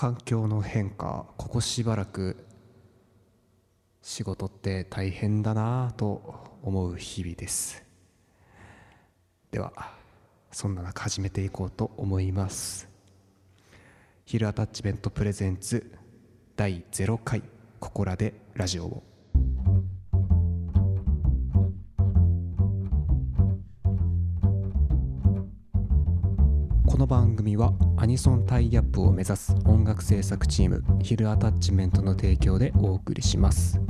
[0.00, 2.46] 環境の変化ここしばらく
[4.00, 7.84] 仕事って大変だなぁと思う日々です。
[9.50, 9.92] では
[10.50, 12.88] そんな中始めていこうと思います。
[14.24, 15.92] ヒルアタッチメントプレゼンツ
[16.56, 17.42] 第0回
[17.78, 19.09] ここらでラジオを。
[27.00, 33.80] の番組はアニソンタイアップを目指す音楽制作チームヒルアタッチメントの提供でお送りします。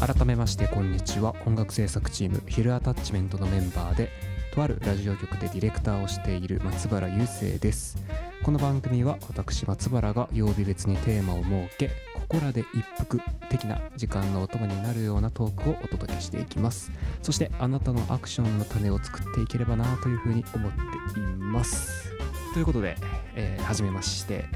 [0.00, 1.36] 改めましてこんにちは。
[1.46, 4.10] 音楽制作チームヒルアタッチメントのメンバーで
[4.52, 7.96] とあるラジオ局でディレクターをしている松原雄生です。
[8.42, 11.90] この番組は私松原が曜日別にテーマを設け
[12.28, 16.90] ここらで一服的な時間のお供になるようなトークをお届けしていきます。
[17.22, 22.10] そしてあなたのアクションの種を作っていければなというふうに思っています。
[22.52, 22.96] ということで、
[23.36, 24.46] えー、初めまして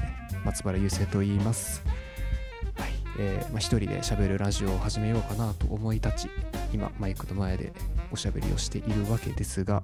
[0.43, 1.81] 松原雄生と言います。
[2.75, 6.29] はいえーまあ、一人で喋るラジオを始めようかなと思い立ち
[6.73, 7.71] 今マイクの前で
[8.11, 9.83] おしゃべりをしているわけですが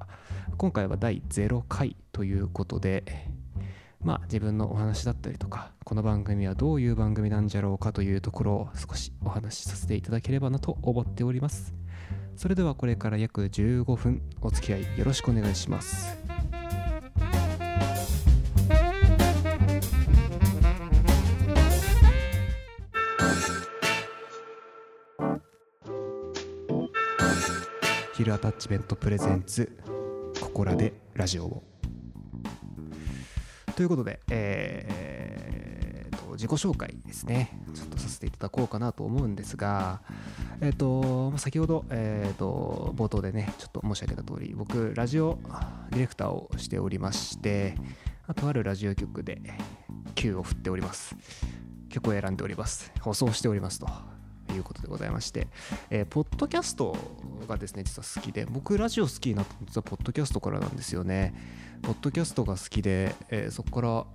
[0.57, 3.03] 今回は第0回ということで
[4.03, 11.73] まあ自分のお話だったりとかこの番組はどういう番組なんじゃろうかというところを少しお話しさせていただければなと思っております。
[12.35, 16.15] それではこれから約15分お付き合いよろしくお願いします。
[28.13, 29.77] ヒルアタッチメントプレゼンツ
[30.41, 31.76] ここらでラジオを。
[33.77, 37.61] ということで、えー、と自己紹介ですね。
[37.75, 40.01] ちょっとさせていただこうかなと思うんですが、
[40.61, 45.37] え、ー、と先ほど、えー、と冒頭でねちょっと申し上げた通り僕ラジオ
[45.91, 47.75] ディレクターをしておりまして
[48.25, 49.39] あとあるラジオ局で
[50.15, 51.15] Q を振っております。
[51.89, 52.91] 曲を選んでおります。
[52.99, 54.16] 放送しておりますと。
[54.57, 55.47] いうことでございまして、
[55.89, 56.95] えー、ポッドキャスト
[57.47, 61.33] がですね実は好きで僕ラジオ好きになったの実はポッドキャストからなんですよね。
[61.81, 64.05] ポッドキャストが好きで、えー、そこから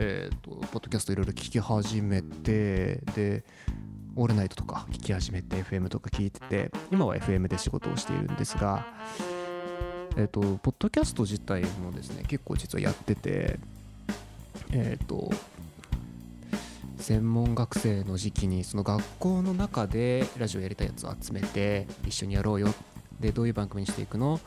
[0.00, 3.44] えーと、ポッドキャストいろいろ聞き始めてで
[4.14, 8.86] オールナイトとか聞き始めて FM とか聞いてて今は FM で仕事をしているんですが
[10.16, 13.58] えっ、ー、とポッドキャスト自体もですね結構実はやってて
[14.72, 15.30] えっ、ー、と
[16.98, 22.74] 専門学生の時期にその学校の中でラジオやりたいやつを集めて一緒にやろうよ。
[23.20, 24.38] でどういう番組にしていくの、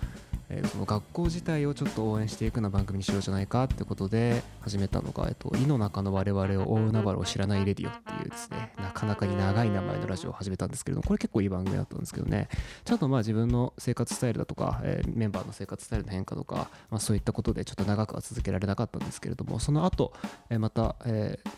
[0.50, 12.47] えー、その学校自体をちょっと応援していくような番組にしようじゃないかってことで始めたのが「えっと、井の中の我々を追うナバルを知らないレディオ」っていうですねなかなかに長い名前のラジオを始めたんですけれどもこれ結構いい番組だったんですけどね。
[12.85, 20.13] ちゃんとまあ自分の生活スタイルだとか、えー、メンバーの生活スタイルの変化とか、まあ、そういったことでちょっと長くは続けられなかったんですけれどもその後、
[20.50, 21.50] えー、また、えー、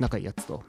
[0.00, 0.64] 仲いいやつと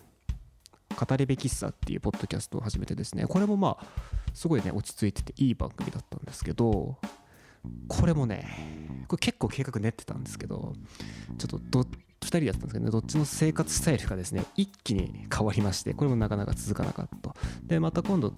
[1.00, 3.86] 語りべ喫茶っていうポッドキャストを始めてですねこれもまあ
[4.34, 6.98] すごいね落ち着いてていい番組だったんですけど
[7.88, 10.74] これもねこれ結構計画練ってたんですけど
[11.38, 18.34] ちょっとど2人だったんですけどねどっちの生活スタイルがですね一気に変わりましてこれもなかなか続かなかったでまた今度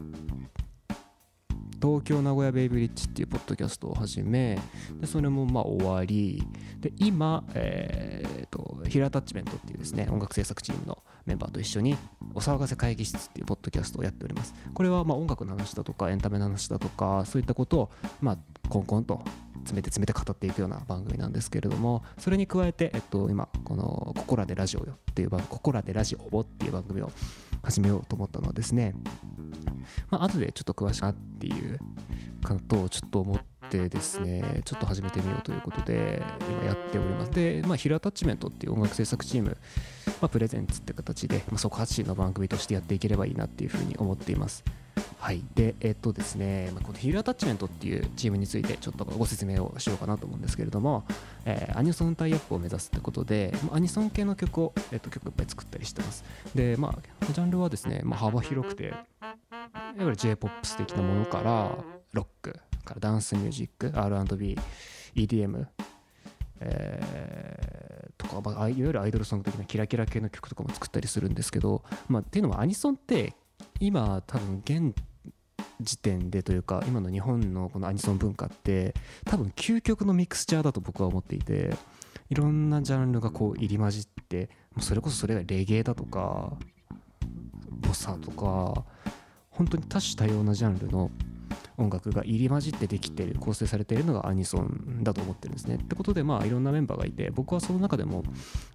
[1.83, 4.57] 東京名古屋ベイブリッジっていうポッドキャストを始め
[5.01, 6.41] でそれもまあ終わり。
[6.79, 11.97] で今、えーと、ヒルアタッチメントっていうですね音楽制作チームのメンバーと一緒に
[12.33, 14.53] お騒がせ会議室っていうポッドキャストをやっております。
[14.73, 17.89] これはまあ音楽の話だとかエンタメの話だとかそういったことを
[18.21, 18.37] まあ
[18.69, 19.21] コンコンと
[19.55, 27.11] 詰めて詰めて語っていくような番組なんですけれどもそれに加えて、えっと、今この「ここらでラジオよ」っていう番組「ここらでラジオを」っていう番組を
[27.63, 28.93] 始めようと思ったのはですね
[30.09, 31.79] まあ後でちょっと詳しくなっていう
[32.45, 37.31] ことをちょっと思ってですねちょっと始めてみようということで今やっております。
[37.31, 39.57] でまあヒルアタッチメントっていう音楽制作チーム、
[40.21, 44.63] まあ、プレゼンツって形で、まあ、即発信の番組としてやっていければいいなっていうふうに思っています。
[45.23, 45.41] はい。
[45.55, 51.05] で、えっとですね、このヒールアタッチメントっていうチームについてちょっとご説明をしようかなと思うんですけれども、
[51.45, 56.25] えー、アニソンタイアップを目指すってことで、アニソン系の曲を、えっと、曲いっぱい作ったりしてます。
[56.53, 58.97] で、まあ、ジャンルはですね、まあ、幅広くて、いわ
[59.97, 61.77] ゆる J-POP 的なものから、
[62.11, 64.57] ロックからダンスミュージック、R&B、
[65.15, 65.65] EDM、
[66.59, 73.33] えー、とか、まあ、いわゆるアイドルソング的なキラキラ系の曲とかも作ったりするんですけど、まあ、っていうのもアニソンって
[73.79, 74.93] 今多分現
[75.81, 78.93] 時点でというか今の日本のこのアニソン文化って
[79.25, 81.75] 多分究極のミクスチャーだと僕は思っていて
[82.29, 84.49] いろんなジャンルがこう入り混じって
[84.79, 86.53] それこそそれがレゲエだとか
[87.69, 88.85] ボサとか
[89.49, 91.11] 本当に多種多様なジャンルの
[91.77, 95.75] 音楽が入り混じってできてる構成されているのがアニソンだと思ってるんですね。
[95.75, 98.23] ってことでまあいろんなメンバーがいて僕はその中でも、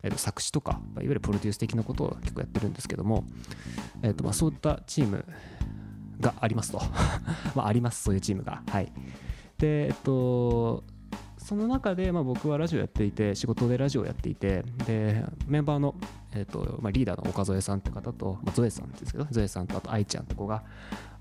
[0.03, 3.25] えー、と作詞とかいわゆるプロデュース的なことを結構やってるんですけども、
[4.03, 5.25] えー、とまあそういったチーム
[6.21, 6.81] がありますと。
[7.55, 8.63] まあありますそういうチームが。
[8.69, 8.93] はい。
[9.59, 10.85] でえっと
[11.39, 15.95] その中で、まあ、僕はラジオやっていて仕事でラジオやっていてでメンバーの、
[16.35, 20.63] えーとまあ、リーダーの岡添さんって方と、まあ、ゾエさんですけどゾエさんとあと愛ちゃんって子が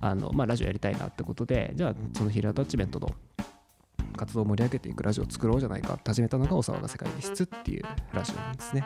[0.01, 3.09] あの、まあ、ラジオやりたいなってことでじゃあそのヒルアタッチメントの
[4.17, 8.85] 活動を盛り上げていくラジオを作ろうじゃないかって始めたのが「お騒が世界で質」っていうラジオなんですね。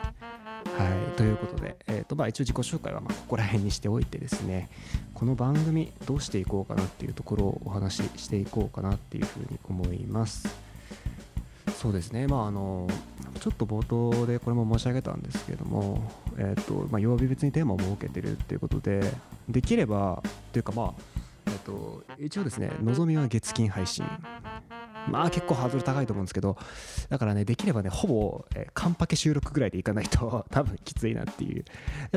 [0.76, 4.70] はい、ということで、えーとまあ、一応自己紹介はまここら辺にしておいてですね
[5.14, 10.72] この番組どうしていこうかなっていうところをお話ししていこうかなっていうふうに思います。
[11.82, 12.86] そうですね、まあ、あの
[13.40, 19.00] ちょっと冒頭でこれも申し上げたんですけども、えーとまあ、曜日別にテーマを設けてるっていうことで、
[19.48, 20.22] できれば、
[20.52, 21.02] というか、まあ
[21.46, 24.04] えーと、一応ですね、望みは月金配信。
[25.08, 26.56] まあ結構ハードル高いと思うんですけど、
[27.08, 31.64] だからね、できればね、ほぼ、えー、カンパケ収録ぐらいでいかないと多分きついなっていう。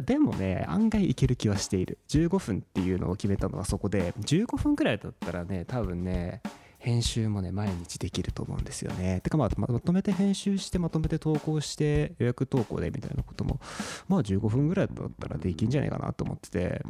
[0.04, 1.98] でもね、案外いける気はしている。
[2.10, 6.42] 15分っていうのを決めたのはそこで、15分ぐらいだったらね、多分ね、
[6.86, 9.20] 編集もね毎日できると思うんですよね。
[9.24, 13.60] てかまあまとめて編集してまとめて投稿して予約投稿でみたいなことも
[14.08, 16.84] まあ15分ぐらいだったらできんじゃないかなと思ってて。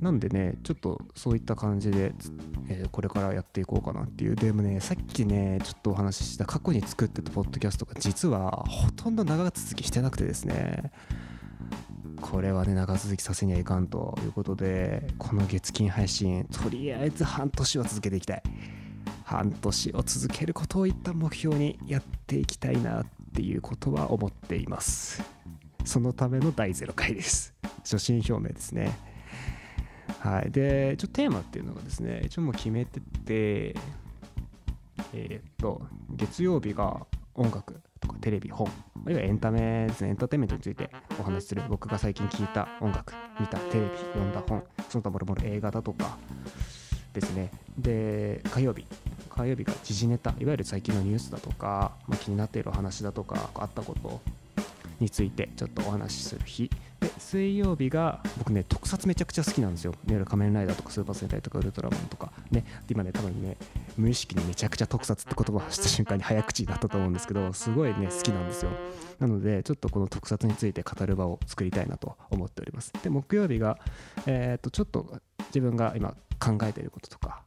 [0.00, 2.12] なんでねちょっとそういった感じで、
[2.68, 4.36] えー、これからやっていこうかなっていう。
[4.36, 10.92] でもねさっきねちょっとお話しした過去に作ってたポッドキャストが実はほとんど長続きしてなくてですね。
[12.20, 18.42] これはね長続きさせにはいかんということでこの月金配信とりあえず半年は続けていきたい。
[19.24, 25.20] 半年を続けることを一旦目標にやっていきたいなっていうことは思っています。
[25.84, 27.52] そのための第0回です。
[27.80, 28.96] 初心表明ですね。
[30.20, 30.50] はい。
[30.52, 33.74] でちょっとテーマっていうのがですね一応もう決めてて
[35.12, 37.04] えー、っと月曜日が
[37.34, 37.80] 音楽。
[38.14, 46.18] テレビ本あるいはエンタメですねエンターテインメントについてお話しする僕が最近聴いた音楽見たテレビ読んだ本その他もろもろ映画だとか
[47.12, 47.50] ですね。
[47.78, 48.86] で火曜日
[49.30, 54.20] 火曜日が時事ネタいわゆる最近のニュースだとか、まあ、気になっているお話だとかあったこと
[55.00, 56.70] についてちょっとお話しする日。
[57.00, 59.92] で水曜日が僕ね特撮めちゃくちゃ好きなんですよ。
[59.92, 62.32] いわゆる仮面ライダーとかスーパー戦隊とかウルトラマンとか。
[62.50, 63.56] ね今ね多分ね
[63.96, 68.70] 無意識にめちゃくちゃ特撮って言葉を発した瞬間に早口になったと思うんですけどすごいね好きなんですよ。
[69.18, 72.92] なのでちょっとこの特撮について語る場を作りたいなと思っております。
[73.02, 73.78] で木曜日が
[74.26, 77.42] えっ、とちょっと自分が今考えていることとか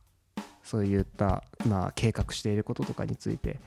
[0.70, 3.60] そういった、まあ、計画していることとかについて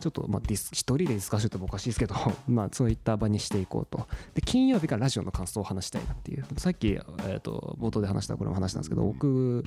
[0.00, 2.14] ちょっと、まあ、ディス一人でディスカッションっておかしいですけど、
[2.48, 4.06] まあ、そういった場にしていこうと。
[4.34, 6.46] で、金曜日がラジオの感想を話したいなっていう。
[6.56, 9.64] さっき、えーと、冒頭で話したこれも話したんですけど、僕、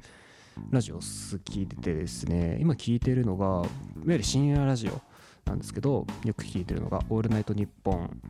[0.69, 3.67] ラジオ好きでですね、今聞いてるのが、いわ
[4.07, 5.01] ゆる深夜ラジオ
[5.45, 8.21] なんですけど、よく聞いてるのが、オールナイトニッポン、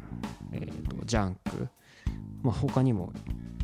[0.51, 1.67] えーと、ジャンク、
[2.43, 3.13] まあ、他にも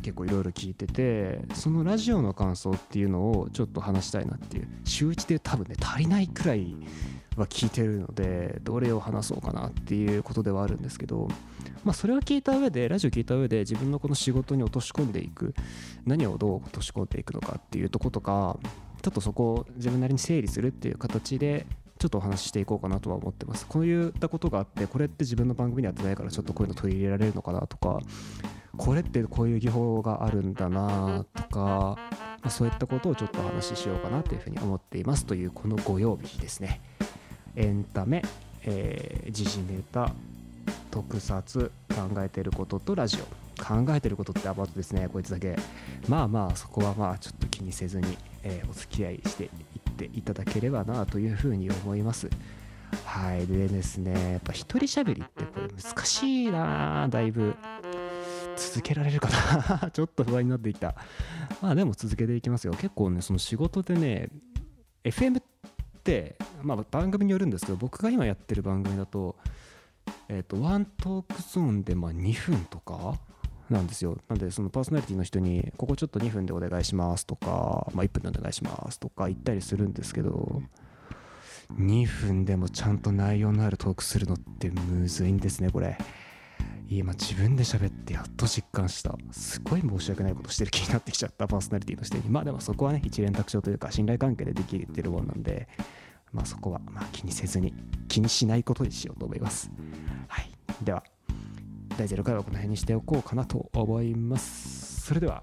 [0.02, 6.76] 結構いろいろ聞いててそのラジオの感想っていうのをちょっと話したいなっていう週1で多分ね足りないくらい
[7.38, 11.28] は聞いてるのでどれを話そうかなっていうことではあるんですけど
[11.84, 15.54] まあそれを聞いた上でラジオ聞いた上で自分のこの仕事に落とし込んでいく
[16.06, 18.58] 何をどう落とし込んでいくのかっていうとことか
[19.02, 21.66] ちょっとそこを自分なりに整理するっていう形で
[21.98, 23.66] ちょっとお話ししていこうかなとは思ってます。
[23.66, 27.98] こういったことがあって、これって自分の番組にやってないから、ちょっとこういうの取り入れられるのかなとか、
[28.76, 31.96] これってこういう技法があるんだなとか、ま
[32.44, 36.80] あ、そういったことをちょっとお話ししようかなというふうに思っていますというこのご曜日ですね。
[37.56, 38.22] エンタメ、
[38.64, 40.12] えー、時事ネタ、
[40.90, 43.48] 特撮、考えてることとラジオ。
[43.62, 45.56] 考えてることってアバウトですね、こいつだけ。
[46.08, 49.50] まあまあ、そこはまあちょっと気にせずに、えー、お付き合いしていっ
[49.96, 52.28] ていただければなというふうに思います。
[53.04, 53.46] はい。
[53.46, 57.54] でですね、やっぱ一人喋りってこれ難しいなだいぶ。
[58.56, 59.28] 続けられるか
[59.80, 60.94] な ちょっと不安になってきた。
[61.62, 62.72] まあでも続けていきますよ。
[62.72, 64.28] 結構ね、その仕事でね、
[65.04, 65.42] FM っ
[66.02, 69.36] て、まあ番組によるんですけど、僕が今やってる番組だと、
[70.28, 73.18] えっ、ー、と、ワントークゾーンでま2分とか
[73.70, 74.16] なんですよ。
[74.28, 80.62] なんで、そのパーソナリティの人に、ここちょっと2分でお願いしますとか、まあ1分でお願いしますとか言ったりするんですけど、
[81.74, 85.98] 2分でもちゃんと内容のあるトークするのってむずいんですね、これ。
[86.90, 89.14] 今自分で喋ってやっと実感した。
[89.30, 92.30] すごい申し訳ないことしてる気になってきちゃったパーソナリティの人に。
[92.30, 95.68] まあでもそこはね、一連卓上というか信頼関係でできてるもんなんで、
[96.32, 97.74] まあそこはま気にせずに、
[98.08, 99.70] 気にしないことにしようと思います。
[100.28, 100.50] はい。
[100.82, 101.02] では、
[101.96, 105.02] 第0回はこの辺にしておこうかなと思います。
[105.02, 105.42] それでは、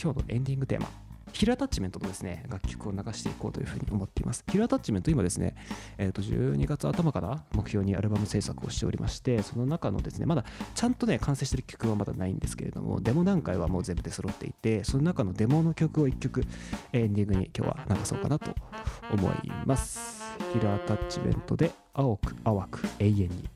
[0.00, 0.88] 今日のエンディングテーマ、
[1.32, 4.44] ヒルアタッチメントのですね、楽曲を流していこうというふうに思っています。
[4.50, 5.54] ヒルアタッチメント、今ですね、
[5.96, 10.44] えー、と12月頭から目標にアルバム制作をしておりまして、その中のですね、まだ
[10.74, 16.44] ちゃんとね、完成してる曲はまだないんですけれども、デモ段階はもう全部で揃っていて、その中のデモの曲を1曲、
[16.92, 18.54] エンディングに今日は流そうかなと
[19.12, 20.17] 思います。
[20.52, 23.48] ヒルアタッチメントで青く淡く永遠に。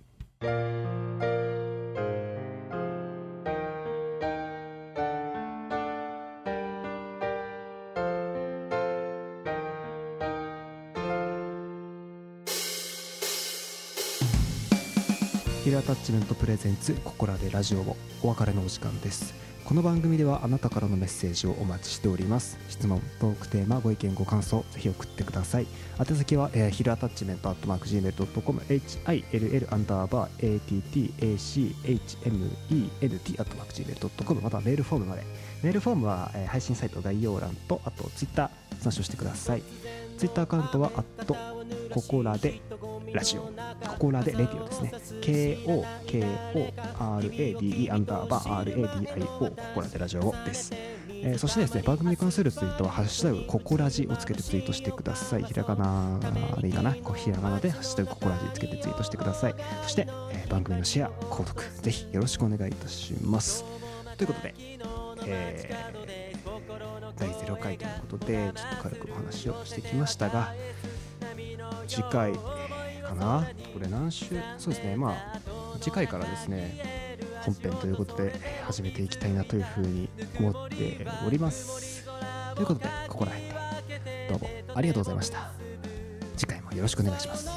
[15.65, 22.59] ヒルアタッチメントプレゼンツココラでラジオもお別れのお時間ですこの番組ではあなたからのメッセージをお待ちしております。
[22.69, 25.69] 質問トークテーマご意見ご感想ぜひ送ってください。
[25.99, 35.23] 宛先は、えー、ヒルアタッチメントアットマーク Gmail.com HILL アンダーバー ATTACHMENT アットマーク Gmail.com またはメールフォームまで。
[35.63, 39.63] メールフォームは、えー、配信サイト概要欄とあとツイッター参照してください。
[40.19, 41.37] ツイッターアカウントはアット
[41.93, 42.61] ココラで
[43.13, 43.43] ラジオ、
[43.87, 44.93] ココラでレディオですね。
[46.97, 50.73] KOKORADE アンダーバー RADIO ココラでラジオです。
[51.25, 55.45] えー、そしてですね、番組に関するツイートは、ハッシュタグココラジをつけてツイートしてください。
[55.45, 56.19] ひらがな
[56.61, 56.93] でいいかな。
[56.93, 59.55] ひらがなでハッシュタグココラジつけてツイートしてください。
[59.83, 63.65] そして、えー、番組のシェア、購読、ぜひよろしくお願いいたします。
[64.17, 64.55] ということで、
[65.27, 66.53] えー、
[67.17, 70.53] 第0回ということで、ちょっと軽くお話をしてきましたが、
[71.87, 73.47] 次回、かな？
[73.73, 74.27] これ何週？
[74.59, 74.97] そうですね。
[74.97, 75.41] まあ
[75.81, 78.33] 次回からですね本編ということで
[78.65, 80.09] 始めていきたいなというふうに
[80.39, 82.07] 思っております。
[82.55, 83.49] ということでここら辺
[84.05, 85.51] でどうもありがとうございました。
[86.37, 87.51] 次回もよろしくお願いします。